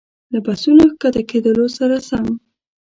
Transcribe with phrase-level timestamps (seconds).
[0.31, 2.25] له بسونو ښکته کېدلو سره سم.